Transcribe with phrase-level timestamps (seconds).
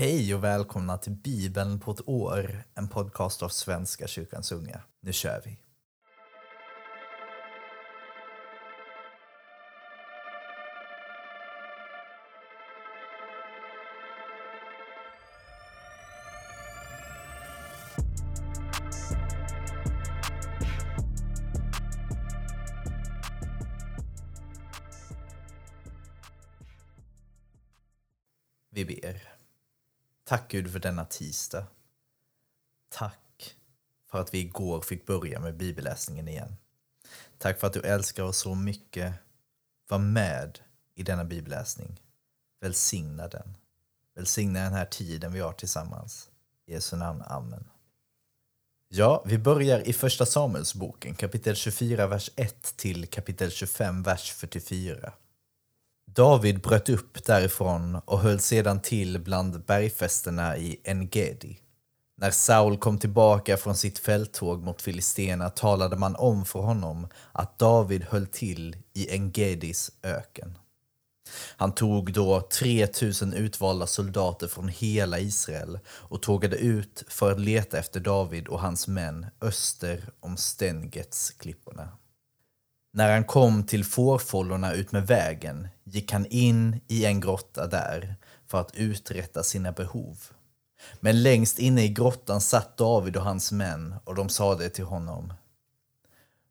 [0.00, 4.80] Hej och välkomna till Bibeln på ett år, en podcast av Svenska kyrkans unga.
[5.02, 5.58] Nu kör vi!
[30.30, 31.66] Tack Gud för denna tisdag.
[32.88, 33.56] Tack
[34.10, 36.56] för att vi igår fick börja med bibelläsningen igen.
[37.38, 39.14] Tack för att du älskar oss så mycket.
[39.88, 40.58] Var med
[40.94, 42.00] i denna bibelläsning.
[42.60, 43.56] Välsigna den.
[44.14, 46.30] Välsigna den här tiden vi har tillsammans.
[46.66, 47.22] I Jesu namn.
[47.22, 47.64] Amen.
[48.88, 55.12] Ja, vi börjar i Första Samuelsboken, kapitel 24, vers 1 till kapitel 25, vers 44.
[56.14, 61.58] David bröt upp därifrån och höll sedan till bland bergfästena i Engedi.
[62.16, 67.58] När Saul kom tillbaka från sitt fälttåg mot Filistena talade man om för honom att
[67.58, 70.58] David höll till i Engedis öken.
[71.56, 77.78] Han tog då 3000 utvalda soldater från hela Israel och tågade ut för att leta
[77.78, 81.88] efter David och hans män öster om Stengets klipporna.
[82.92, 88.60] När han kom till fårfållorna utmed vägen gick han in i en grotta där för
[88.60, 90.18] att uträtta sina behov.
[91.00, 95.32] Men längst inne i grottan satt David och hans män och de sade till honom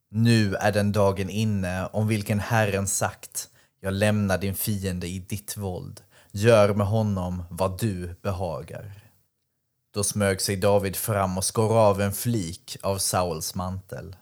[0.10, 5.58] Nu är den dagen inne om vilken Herren sagt Jag lämnar din fiende i ditt
[5.58, 6.02] våld
[6.32, 8.92] Gör med honom vad du behagar.
[9.94, 14.16] Då smög sig David fram och skar av en flik av Sauls mantel.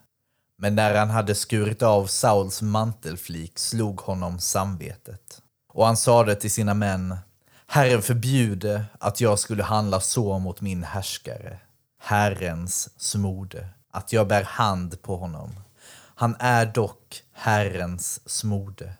[0.60, 5.42] Men när han hade skurit av Sauls mantelflik slog honom samvetet.
[5.72, 7.16] Och han sade till sina män,
[7.66, 11.58] Herren förbjude att jag skulle handla så mot min härskare,
[12.00, 15.60] Herrens smorde, att jag bär hand på honom.
[16.14, 18.92] Han är dock Herrens smorde.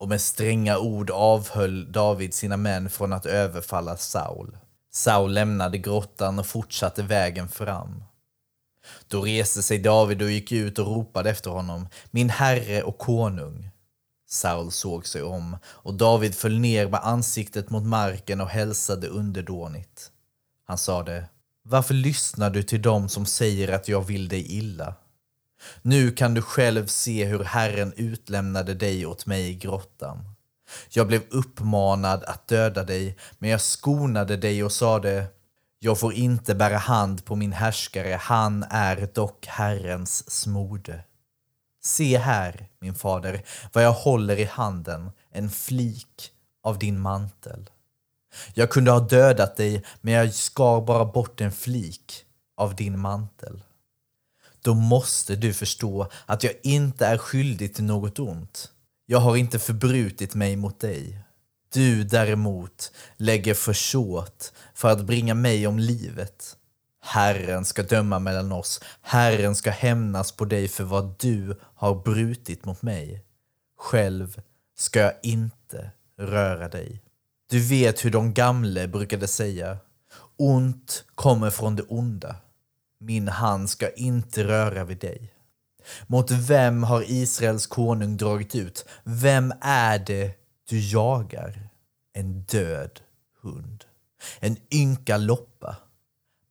[0.00, 4.56] Och med stränga ord avhöll David sina män från att överfalla Saul.
[4.92, 8.04] Saul lämnade grottan och fortsatte vägen fram.
[9.08, 13.70] Då reste sig David och gick ut och ropade efter honom, min herre och konung.
[14.28, 20.10] Saul såg sig om, och David föll ner med ansiktet mot marken och hälsade underdånigt.
[20.66, 21.24] Han sade,
[21.62, 24.94] varför lyssnar du till dem som säger att jag vill dig illa?
[25.82, 30.18] Nu kan du själv se hur Herren utlämnade dig åt mig i grottan.
[30.90, 35.26] Jag blev uppmanad att döda dig, men jag skonade dig och sade,
[35.78, 41.04] jag får inte bära hand på min härskare, han är dock Herrens smorde.
[41.82, 47.70] Se här, min fader, vad jag håller i handen, en flik av din mantel.
[48.54, 52.24] Jag kunde ha dödat dig, men jag skar bara bort en flik
[52.56, 53.62] av din mantel.
[54.62, 58.72] Då måste du förstå att jag inte är skyldig till något ont.
[59.06, 61.18] Jag har inte förbrutit mig mot dig.
[61.72, 66.56] Du däremot lägger försåt för att bringa mig om livet.
[67.00, 68.80] Herren ska döma mellan oss.
[69.02, 73.24] Herren ska hämnas på dig för vad du har brutit mot mig.
[73.78, 74.40] Själv
[74.78, 77.02] ska jag inte röra dig.
[77.50, 79.78] Du vet hur de gamle brukade säga.
[80.36, 82.36] Ont kommer från det onda.
[83.00, 85.32] Min hand ska inte röra vid dig.
[86.06, 88.84] Mot vem har Israels konung dragit ut?
[89.04, 90.37] Vem är det
[90.68, 91.68] du jagar?
[92.12, 93.00] En död
[93.42, 93.84] hund.
[94.40, 95.76] En ynka loppa.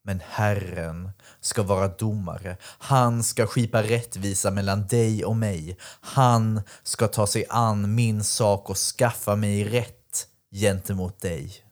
[0.03, 2.57] Men Herren ska vara domare.
[2.61, 5.77] Han ska skipa rättvisa mellan dig och mig.
[6.01, 11.63] Han ska ta sig an min sak och skaffa mig rätt gentemot dig.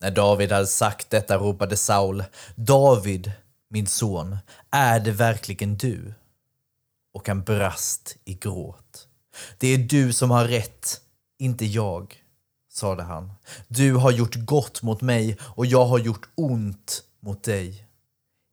[0.00, 2.24] När David hade sagt detta ropade Saul,
[2.54, 3.32] David,
[3.68, 4.36] min son,
[4.70, 6.14] är det verkligen du?
[7.12, 9.08] Och han brast i gråt.
[9.58, 11.00] Det är du som har rätt,
[11.40, 12.22] inte jag
[12.72, 13.32] sade han.
[13.68, 17.86] Du har gjort gott mot mig och jag har gjort ont mot dig.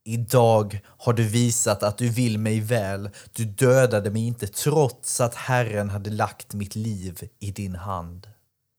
[0.06, 3.10] Idag har du visat att du vill mig väl.
[3.34, 8.28] Du dödade mig inte trots att Herren hade lagt mitt liv i din hand.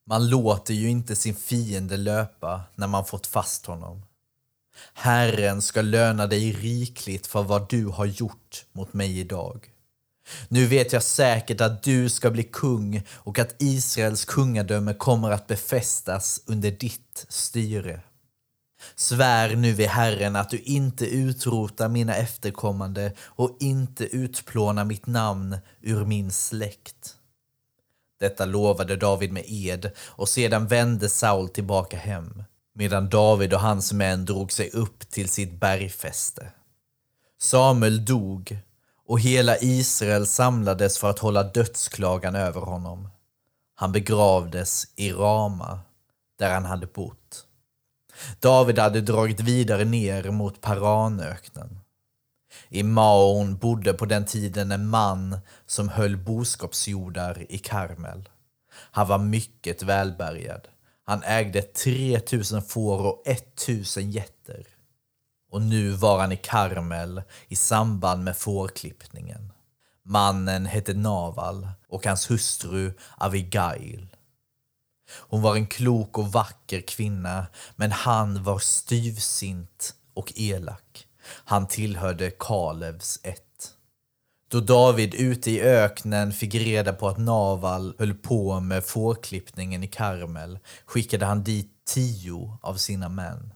[0.06, 4.02] Man låter ju inte sin fiende löpa när man fått fast honom.
[4.92, 9.70] Herren ska löna dig rikligt för vad du har gjort mot mig idag.
[10.48, 15.46] Nu vet jag säkert att du ska bli kung och att Israels kungadöme kommer att
[15.46, 18.00] befästas under ditt styre.
[18.94, 25.56] Svär nu vid Herren att du inte utrotar mina efterkommande och inte utplånar mitt namn
[25.80, 27.14] ur min släkt.
[28.20, 32.42] Detta lovade David med ed och sedan vände Saul tillbaka hem.
[32.74, 36.52] medan David och hans män drog sig upp till sitt bergfäste.
[37.40, 38.58] Samuel dog
[39.08, 43.08] och hela Israel samlades för att hålla dödsklagan över honom.
[43.74, 45.80] Han begravdes i Rama,
[46.38, 47.46] där han hade bott.
[48.40, 51.80] David hade dragit vidare ner mot Paranöknen.
[52.68, 58.28] I Maon bodde på den tiden en man som höll boskapsjordar i Karmel.
[58.72, 60.68] Han var mycket välbärgad.
[61.04, 64.77] Han ägde 3000 får och 1000 getter.
[65.50, 69.52] Och nu var han i Karmel i samband med fårklippningen.
[70.02, 74.08] Mannen hette Naval och hans hustru Avigail.
[75.10, 77.46] Hon var en klok och vacker kvinna,
[77.76, 81.06] men han var styvsint och elak.
[81.44, 83.42] Han tillhörde Kalevs ett.
[84.50, 89.86] Då David ute i öknen fick reda på att Naval höll på med fårklippningen i
[89.86, 93.52] Karmel skickade han dit tio av sina män.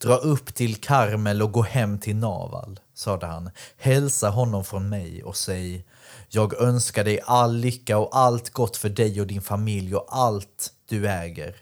[0.00, 3.50] Dra upp till Karmel och gå hem till Naval, sade han.
[3.76, 5.86] Hälsa honom från mig och säg
[6.28, 10.72] Jag önskar dig all lycka och allt gott för dig och din familj och allt
[10.88, 11.56] du äger.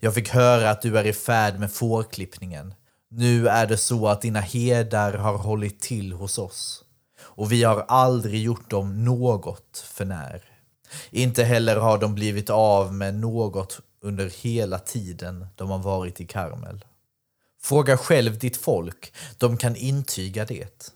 [0.00, 2.74] Jag fick höra att du är i färd med fårklippningen.
[3.10, 6.84] Nu är det så att dina herdar har hållit till hos oss
[7.20, 10.44] och vi har aldrig gjort dem något för när.
[11.10, 16.26] Inte heller har de blivit av med något under hela tiden de har varit i
[16.26, 16.84] Karmel.
[17.68, 20.92] Fråga själv ditt folk, de kan intyga det.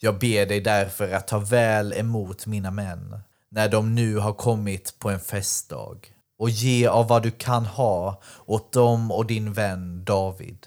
[0.00, 4.98] Jag ber dig därför att ta väl emot mina män när de nu har kommit
[4.98, 5.96] på en festdag
[6.38, 10.66] och ge av vad du kan ha åt dem och din vän David.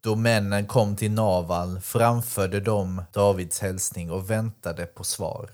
[0.00, 5.50] Då männen kom till Naval framförde de Davids hälsning och väntade på svar.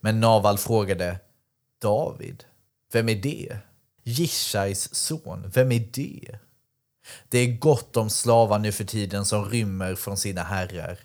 [0.00, 1.18] Men Naval frågade
[1.82, 2.44] David,
[2.92, 3.56] vem är det?
[4.02, 6.38] Jishais son, vem är det?
[7.28, 10.98] Det är gott om slavar nu för tiden som rymmer från sina herrar.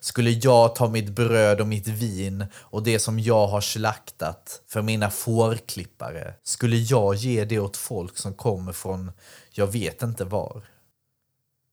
[0.00, 4.82] Skulle jag ta mitt bröd och mitt vin och det som jag har slaktat för
[4.82, 9.12] mina fårklippare, skulle jag ge det åt folk som kommer från
[9.50, 10.62] jag vet inte var.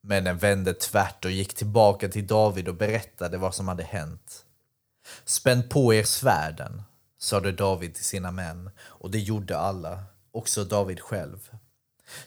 [0.02, 4.44] Männen vände tvärt och gick tillbaka till David och berättade vad som hade hänt.
[5.24, 6.82] Spänn på er svärden,
[7.18, 11.50] sade David till sina män, och det gjorde alla, också David själv.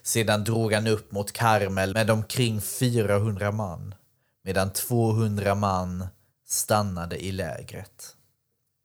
[0.01, 3.95] Sedan drog han upp mot Karmel med omkring 400 man,
[4.43, 6.07] medan 200 man
[6.47, 8.13] stannade i lägret.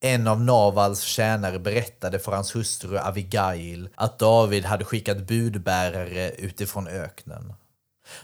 [0.04, 6.88] En av Navals tjänare berättade för hans hustru Avigail att David hade skickat budbärare utifrån
[6.88, 7.52] öknen.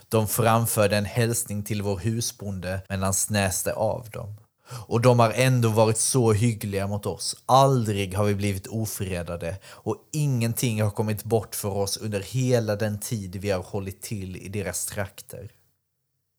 [0.09, 4.35] De framförde en hälsning till vår husbonde, men han snäste av dem.
[4.71, 7.37] Och de har ändå varit så hyggliga mot oss.
[7.47, 13.01] Aldrig har vi blivit ofredade och ingenting har kommit bort för oss under hela den
[13.01, 15.51] tid vi har hållit till i deras trakter.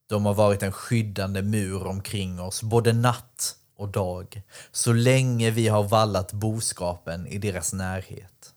[0.08, 4.42] De har varit en skyddande mur omkring oss, både natt och dag,
[4.72, 8.54] så länge vi har vallat boskapen i deras närhet.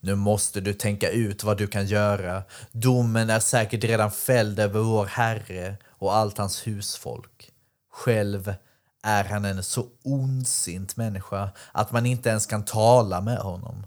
[0.00, 2.42] Nu måste du tänka ut vad du kan göra.
[2.72, 7.50] Domen är säkert redan fälld över vår Herre och allt hans husfolk.
[7.92, 8.54] Själv
[9.02, 13.86] är han en så ondsint människa att man inte ens kan tala med honom.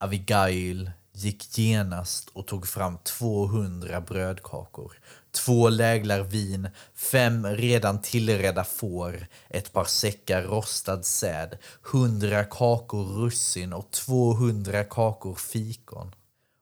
[0.00, 4.98] Avigail gick genast och tog fram 200 brödkakor,
[5.30, 13.72] två läglar vin, fem redan tillredda får, ett par säckar rostad säd, hundra kakor russin
[13.72, 16.14] och 200 kakor fikon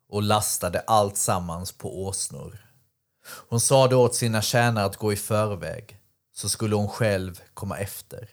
[0.09, 2.59] och lastade allt sammans på åsnor.
[3.49, 6.00] Hon sade åt sina tjänare att gå i förväg,
[6.41, 8.29] så skulle hon själv komma efter.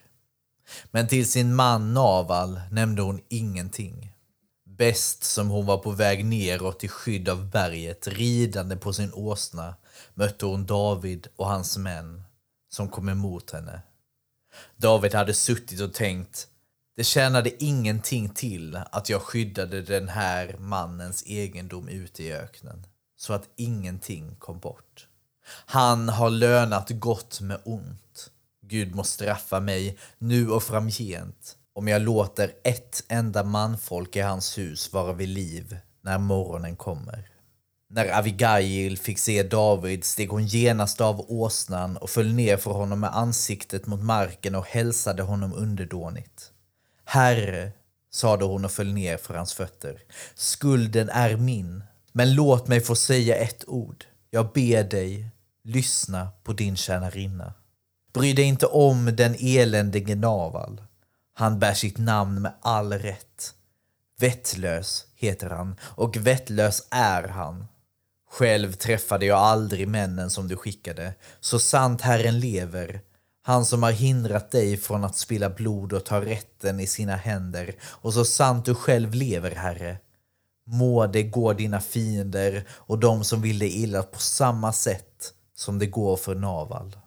[0.91, 4.13] Men till sin man Naval nämnde hon ingenting.
[4.65, 9.75] Bäst som hon var på väg neråt i skydd av berget, ridande på sin åsna,
[10.13, 12.23] mötte hon David och hans män
[12.69, 13.81] som kom emot henne.
[14.77, 16.47] David hade suttit och tänkt
[16.95, 22.85] det tjänade ingenting till att jag skyddade den här mannens egendom ute i öknen
[23.17, 25.07] så att ingenting kom bort.
[25.49, 28.31] Han har lönat gott med ont.
[28.61, 34.57] Gud må straffa mig nu och framgent om jag låter ett enda manfolk i hans
[34.57, 37.29] hus vara vid liv när morgonen kommer.
[37.89, 42.99] När Avigail fick se David steg hon genast av åsnan och föll ner för honom
[42.99, 46.51] med ansiktet mot marken och hälsade honom underdånigt.
[47.05, 47.71] Herre,
[48.11, 50.01] sade hon och föll ner för hans fötter,
[50.35, 54.05] skulden är min, men låt mig få säga ett ord.
[54.29, 55.29] Jag ber dig,
[55.67, 57.53] lyssna på din tjänarinna.
[58.13, 60.81] Bry dig inte om den eländige Naval.
[61.33, 63.53] Han bär sitt namn med all rätt.
[64.19, 67.67] Vettlös heter han och vettlös är han.
[68.29, 71.13] Själv träffade jag aldrig männen som du skickade.
[71.39, 73.01] Så sant Herren lever,
[73.41, 77.75] han som har hindrat dig från att spilla blod och ta rätten i sina händer.
[77.81, 79.97] Och så sant du själv lever, Herre.
[80.65, 85.79] Må det gå dina fiender och de som vill dig illa på samma sätt som
[85.79, 86.97] det går för Naval.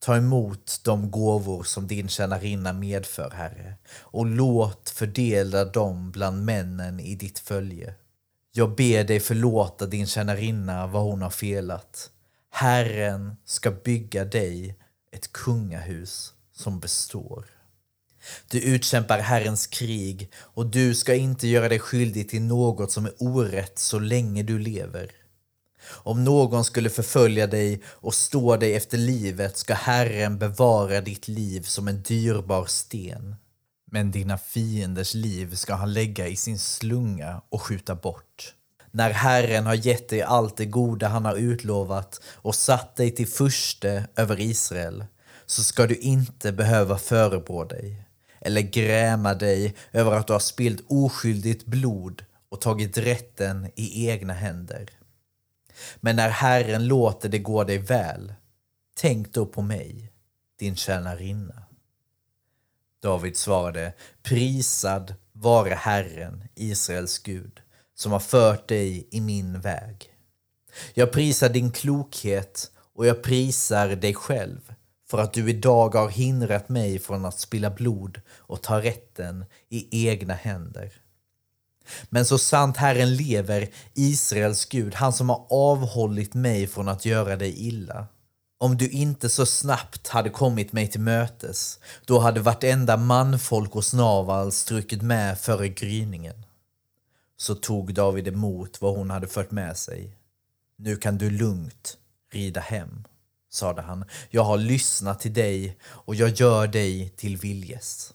[0.00, 7.00] Ta emot de gåvor som din tjänarinna medför, Herre, och låt fördela dem bland männen
[7.00, 7.94] i ditt följe.
[8.52, 12.10] Jag ber dig förlåta din tjänarinna vad hon har felat.
[12.50, 14.78] Herren ska bygga dig
[15.12, 17.44] ett kungahus som består.
[18.50, 23.12] Du utkämpar Herrens krig och du ska inte göra dig skyldig till något som är
[23.18, 25.10] orätt så länge du lever.
[25.88, 31.62] Om någon skulle förfölja dig och stå dig efter livet ska Herren bevara ditt liv
[31.62, 33.36] som en dyrbar sten.
[33.90, 38.54] Men dina fienders liv ska han lägga i sin slunga och skjuta bort.
[38.90, 43.28] När Herren har gett dig allt det goda han har utlovat och satt dig till
[43.28, 45.04] furste över Israel
[45.46, 48.04] så ska du inte behöva förebrå dig
[48.40, 54.32] eller gräma dig över att du har spillt oskyldigt blod och tagit rätten i egna
[54.32, 54.90] händer.
[55.96, 58.34] Men när Herren låter det gå dig väl,
[58.94, 60.12] tänk då på mig,
[60.58, 61.62] din tjänarinna.
[63.02, 67.60] David svarade, prisad vare Herren, Israels Gud,
[67.94, 70.10] som har fört dig i min väg.
[70.94, 74.74] Jag prisar din klokhet och jag prisar dig själv
[75.06, 80.08] för att du idag har hindrat mig från att spilla blod och ta rätten i
[80.08, 80.92] egna händer.
[82.10, 87.36] Men så sant Herren lever, Israels Gud, han som har avhållit mig från att göra
[87.36, 88.06] dig illa.
[88.58, 93.84] Om du inte så snabbt hade kommit mig till mötes, då hade vartenda manfolk och
[93.84, 96.46] snaval strukit med före gryningen.
[97.36, 100.16] Så tog David emot vad hon hade fört med sig.
[100.76, 101.98] Nu kan du lugnt
[102.32, 103.04] rida hem,
[103.52, 104.04] sade han.
[104.30, 108.14] Jag har lyssnat till dig och jag gör dig till viljes.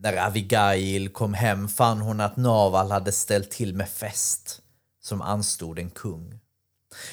[0.00, 4.62] När Avigail kom hem fann hon att Naval hade ställt till med fest
[5.02, 6.40] som anstod en kung.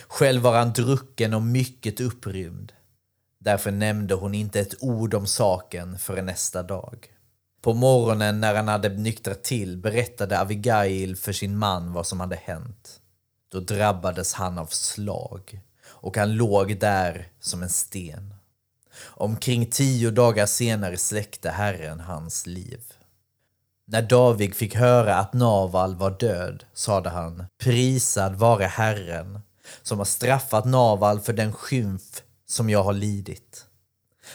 [0.07, 2.71] Själv var han drucken och mycket upprymd.
[3.39, 7.07] Därför nämnde hon inte ett ord om saken förrän nästa dag.
[7.61, 12.35] På morgonen när han hade nyktrat till berättade Avigail för sin man vad som hade
[12.35, 13.01] hänt.
[13.51, 18.33] Då drabbades han av slag och han låg där som en sten.
[19.03, 22.81] Omkring tio dagar senare släckte Herren hans liv.
[23.87, 29.39] När David fick höra att Naval var död sade han Prisad vare Herren
[29.81, 33.65] som har straffat Naval för den skymf som jag har lidit.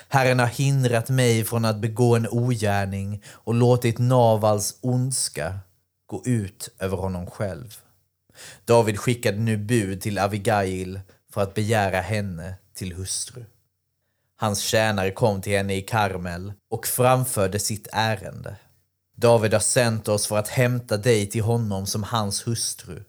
[0.09, 5.59] Herren har hindrat mig från att begå en ogärning och låtit Navals ondska
[6.07, 7.79] gå ut över honom själv.
[8.65, 11.01] David skickade nu bud till Avigail
[11.33, 13.45] för att begära henne till hustru.
[14.41, 18.57] Hans tjänare kom till henne i Karmel och framförde sitt ärende.
[19.17, 23.05] David har sänt oss för att hämta dig till honom som hans hustru.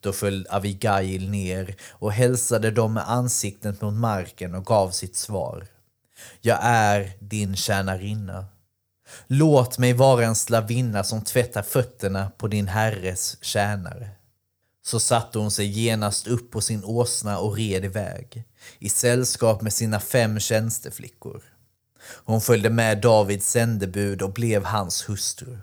[0.00, 5.66] Då föll Avigail ner och hälsade dem med ansiktet mot marken och gav sitt svar.
[6.40, 8.46] Jag är din tjänarinna.
[9.26, 14.10] Låt mig vara en slavinna som tvättar fötterna på din herres tjänare.
[14.82, 18.44] Så satte hon sig genast upp på sin åsna och red iväg,
[18.78, 21.42] i sällskap med sina fem tjänsteflickor.
[22.24, 25.58] Hon följde med Davids sändebud och blev hans hustru.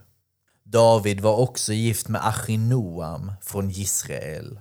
[0.63, 4.59] David var också gift med Achinoam från Israel.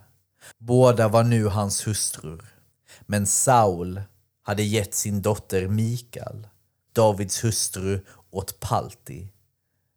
[0.59, 2.45] Båda var nu hans hustrur.
[3.07, 4.03] Men Saul
[4.43, 6.49] hade gett sin dotter Mikal,
[6.93, 9.33] Davids hustru, åt Palti,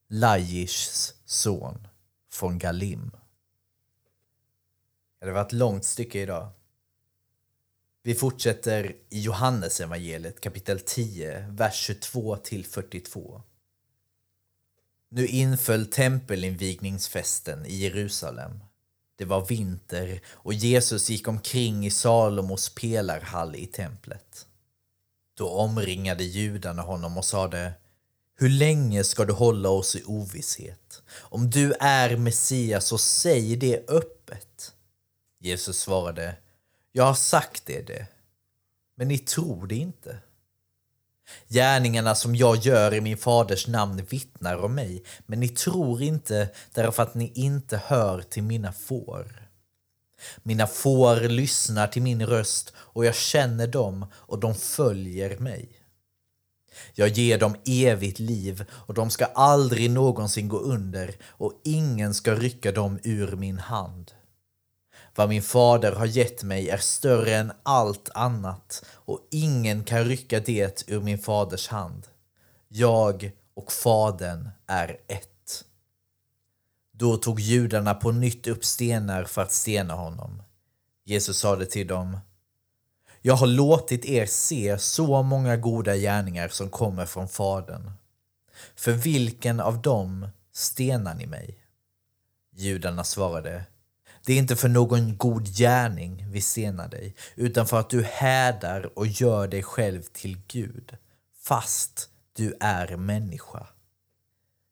[0.10, 1.88] Lajishs son,
[2.32, 3.12] från Galim.
[5.20, 6.50] Det var ett långt stycke idag.
[8.04, 13.42] Vi fortsätter i Johannes evangeliet kapitel 10, vers 22 till 42.
[15.10, 18.60] Nu inföll tempelinvigningsfesten i Jerusalem.
[19.16, 24.48] Det var vinter och Jesus gick omkring i Salomos pelarhall i templet.
[25.34, 27.74] Då omringade judarna honom och sade
[28.36, 31.02] Hur länge ska du hålla oss i ovisshet?
[31.12, 34.74] Om du är Messias så säg det öppet.
[35.40, 36.36] Jesus svarade
[36.92, 38.08] Jag har sagt er det
[39.00, 40.18] men ni tror det inte.
[41.48, 46.50] Gärningarna som jag gör i min faders namn vittnar om mig, men ni tror inte
[46.74, 49.50] därför att ni inte hör till mina får.
[50.44, 55.70] Mina får lyssnar till min röst och jag känner dem och de följer mig.
[56.94, 62.36] Jag ger dem evigt liv och de ska aldrig någonsin gå under och ingen ska
[62.36, 64.12] rycka dem ur min hand.
[65.16, 70.40] Vad min fader har gett mig är större än allt annat och ingen kan rycka
[70.40, 72.08] det ur min faders hand.
[72.68, 75.66] Jag och fadern är ett.
[76.92, 80.44] Då tog judarna på nytt upp stenar för att stena honom.
[81.04, 82.18] Jesus sade till dem
[83.22, 87.92] Jag har låtit er se så många goda gärningar som kommer från Fadern.
[88.76, 91.58] För vilken av dem stenar ni mig?
[92.52, 93.66] Judarna svarade
[94.30, 99.00] det är inte för någon god gärning vi senar dig, utan för att du hädar
[99.00, 100.98] och gör dig själv till Gud,
[101.44, 103.68] fast du är människa.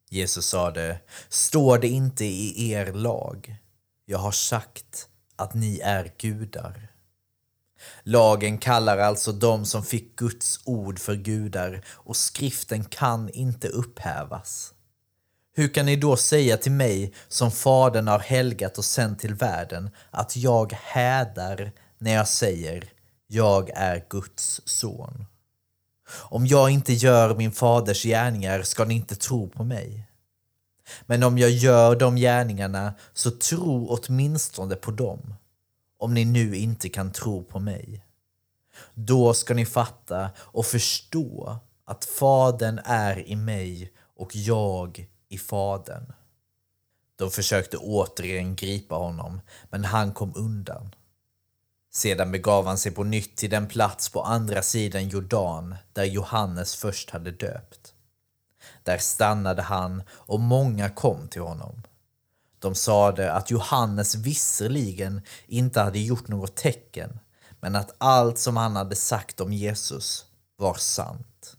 [0.09, 0.99] Jesus sade,
[1.29, 3.55] står det inte i er lag?
[4.05, 6.91] Jag har sagt att ni är gudar.
[8.03, 14.73] Lagen kallar alltså dem som fick Guds ord för gudar och skriften kan inte upphävas.
[15.57, 19.89] Hur kan ni då säga till mig som Fadern har helgat och sänt till världen
[20.11, 22.89] att jag hädar när jag säger
[23.27, 25.25] jag är Guds son?
[26.09, 30.07] Om jag inte gör min faders gärningar ska ni inte tro på mig.
[31.05, 35.35] Men om jag gör de gärningarna så tro åtminstone på dem,
[35.97, 38.05] om ni nu inte kan tro på mig.
[38.93, 46.13] Då ska ni fatta och förstå att Fadern är i mig och jag i Fadern.
[47.15, 50.96] De försökte återigen gripa honom, men han kom undan.
[51.91, 56.75] Sedan begav han sig på nytt till den plats på andra sidan Jordan där Johannes
[56.75, 57.93] först hade döpt.
[58.84, 61.84] Där stannade han och många kom till honom.
[62.60, 67.19] De sade att Johannes visserligen inte hade gjort något tecken
[67.60, 71.57] men att allt som han hade sagt om Jesus var sant.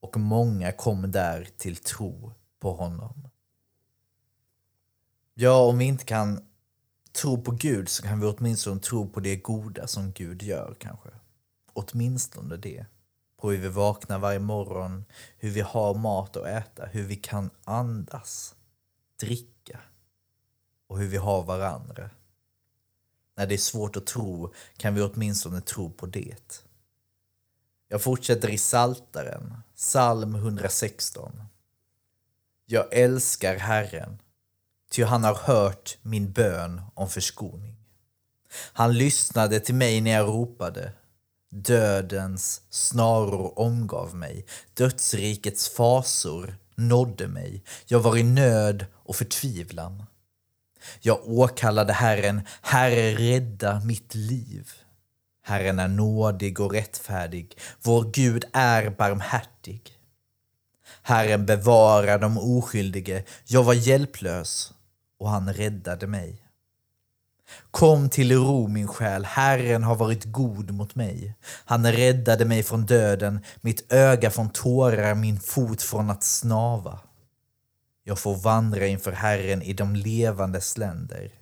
[0.00, 3.28] Och många kom där till tro på honom.
[5.34, 6.46] Ja, om vi inte kan
[7.12, 11.08] tro på Gud så kan vi åtminstone tro på det goda som Gud gör kanske.
[11.72, 12.86] Åtminstone det.
[13.36, 15.04] På hur vi vaknar varje morgon,
[15.38, 18.54] hur vi har mat att äta, hur vi kan andas,
[19.20, 19.80] dricka
[20.86, 22.10] och hur vi har varandra.
[23.36, 26.64] När det är svårt att tro kan vi åtminstone tro på det.
[27.88, 31.42] Jag fortsätter i Saltaren, psalm 116.
[32.72, 34.18] Jag älskar Herren,
[34.90, 37.76] ty han har hört min bön om förskoning.
[38.52, 40.92] Han lyssnade till mig när jag ropade.
[41.50, 47.64] Dödens snaror omgav mig, dödsrikets fasor nådde mig.
[47.86, 50.04] Jag var i nöd och förtvivlan.
[51.00, 54.70] Jag åkallade Herren, Herre rädda mitt liv.
[55.42, 59.99] Herren är nådig och rättfärdig, vår Gud är barmhärtig.
[61.02, 64.72] Herren bevarar de oskyldige, jag var hjälplös
[65.18, 66.42] och han räddade mig.
[67.70, 71.34] Kom till ro min själ, Herren har varit god mot mig.
[71.64, 77.00] Han räddade mig från döden, mitt öga från tårar, min fot från att snava.
[78.04, 81.32] Jag får vandra inför Herren i de levandes länder.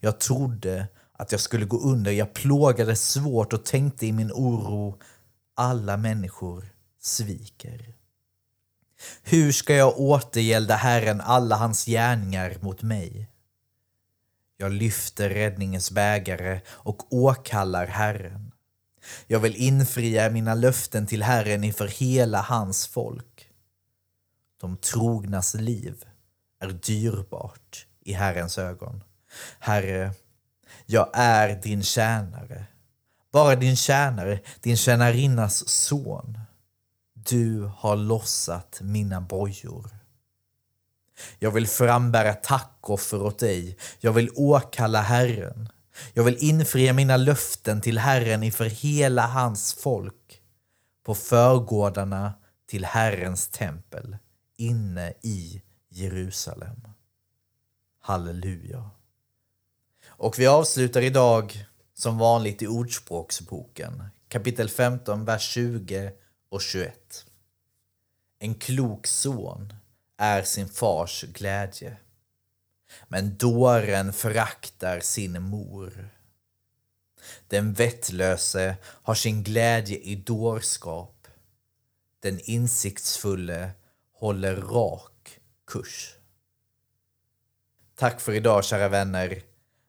[0.00, 4.98] Jag trodde att jag skulle gå under, jag plågades svårt och tänkte i min oro,
[5.54, 6.68] alla människor
[7.00, 7.95] sviker.
[9.22, 13.30] Hur ska jag återgälda Herren alla hans gärningar mot mig?
[14.56, 18.52] Jag lyfter räddningens bägare och åkallar Herren.
[19.26, 23.50] Jag vill infria mina löften till Herren inför hela hans folk.
[24.60, 26.04] De trognas liv
[26.60, 29.04] är dyrbart i Herrens ögon.
[29.58, 30.12] Herre,
[30.86, 32.66] jag är din tjänare,
[33.32, 36.38] bara din tjänare, din tjänarinnas son.
[37.28, 39.90] Du har lossat mina bojor.
[41.38, 43.76] Jag vill frambära tackoffer åt dig.
[44.00, 45.68] Jag vill åkalla Herren.
[46.14, 50.42] Jag vill infria mina löften till Herren inför hela hans folk
[51.04, 52.34] på förgårdarna
[52.66, 54.16] till Herrens tempel
[54.56, 56.88] inne i Jerusalem.
[58.00, 58.90] Halleluja.
[60.06, 66.12] Och vi avslutar idag som vanligt i Ordspråksboken kapitel 15, vers 20
[66.48, 67.26] och 21.
[68.38, 69.72] En klok son
[70.16, 71.96] är sin fars glädje,
[73.08, 76.10] men dåren föraktar sin mor.
[77.48, 81.28] Den vettlöse har sin glädje i dårskap.
[82.20, 83.70] Den insiktsfulle
[84.12, 86.14] håller rak kurs.
[87.94, 89.42] Tack för idag kära vänner.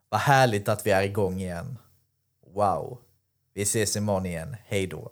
[0.10, 1.78] Vad härligt att vi är igång igen.
[2.54, 3.02] Wow.
[3.54, 4.56] Vi ses imorgon igen.
[4.66, 5.12] Hej då.